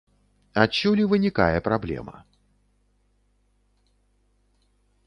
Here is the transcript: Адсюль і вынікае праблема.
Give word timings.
Адсюль 0.61 1.01
і 1.03 1.05
вынікае 1.11 1.57
праблема. 1.67 2.15